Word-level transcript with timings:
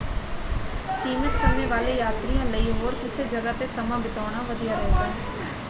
ਸੀਮਤ 0.93 1.35
ਸਮੇਂ 1.37 1.67
ਵਾਲੇ 1.67 1.91
ਯਾਤਰੀਆਂ 1.91 2.45
ਲਈ 2.47 2.71
ਹੋਰ 2.73 2.95
ਕਿਸੇੇ 2.95 3.25
ਜਗ੍ਹਾ 3.27 3.53
‘ਤੇ 3.53 3.67
ਸਮਾਂ 3.69 3.99
ਬਿਤਾਉਣਾ 3.99 4.41
ਵਧੀਆ 4.43 4.75
ਰਹੇਗਾ। 4.75 5.13